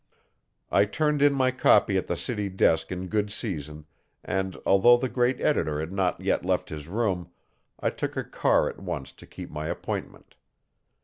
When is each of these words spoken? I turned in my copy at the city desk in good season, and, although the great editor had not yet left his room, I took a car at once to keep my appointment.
I 0.71 0.85
turned 0.85 1.21
in 1.21 1.31
my 1.31 1.51
copy 1.51 1.95
at 1.95 2.07
the 2.07 2.15
city 2.17 2.49
desk 2.49 2.91
in 2.91 3.05
good 3.07 3.31
season, 3.31 3.85
and, 4.23 4.57
although 4.65 4.97
the 4.97 5.07
great 5.07 5.39
editor 5.39 5.79
had 5.79 5.91
not 5.93 6.19
yet 6.19 6.43
left 6.43 6.69
his 6.69 6.87
room, 6.87 7.29
I 7.79 7.91
took 7.91 8.17
a 8.17 8.23
car 8.23 8.67
at 8.67 8.79
once 8.79 9.11
to 9.11 9.27
keep 9.27 9.51
my 9.51 9.67
appointment. 9.67 10.37